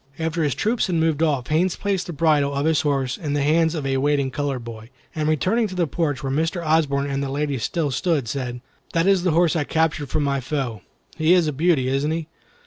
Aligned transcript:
After 0.17 0.41
his 0.43 0.55
troop 0.55 0.81
had 0.81 0.95
moved 0.95 1.21
off, 1.21 1.45
Haines 1.49 1.75
placed 1.75 2.07
the 2.07 2.11
bridle 2.11 2.55
of 2.55 2.65
his 2.65 2.81
horse 2.81 3.19
in 3.19 3.33
the 3.33 3.43
hands 3.43 3.75
of 3.75 3.85
a 3.85 3.97
waiting 3.97 4.31
colored 4.31 4.63
boy, 4.63 4.89
and 5.13 5.29
returning 5.29 5.67
to 5.67 5.75
the 5.75 5.85
porch 5.85 6.23
where 6.23 6.31
Mr. 6.33 6.65
Osborne 6.65 7.05
and 7.07 7.21
the 7.21 7.29
ladies 7.29 7.61
still 7.61 7.91
stood, 7.91 8.27
said: 8.27 8.61
"That 8.93 9.05
is 9.05 9.21
the 9.21 9.29
horse 9.29 9.55
I 9.55 9.63
captured 9.63 10.09
from 10.09 10.23
my 10.23 10.39
foe. 10.39 10.81
He 11.17 11.35
is 11.35 11.45
a 11.47 11.53
beauty, 11.53 11.87
isn't 11.87 12.09
he? 12.11 12.27